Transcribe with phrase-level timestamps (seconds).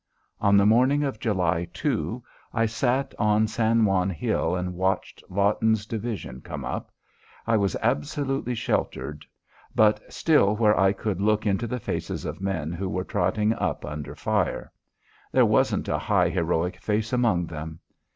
[0.39, 2.23] On the morning of July 2,
[2.55, 6.91] I sat on San Juan hill and watched Lawton's division come up.
[7.45, 9.23] I was absolutely sheltered,
[9.75, 13.85] but still where I could look into the faces of men who were trotting up
[13.85, 14.71] under fire.
[15.31, 17.79] There wasn't a high heroic face among them.